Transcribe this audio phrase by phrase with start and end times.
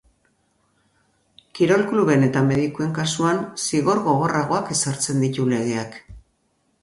[1.57, 6.01] Kirol kluben eta medikuen kasuan zigor gogorragoak ezartzen ditu legeak.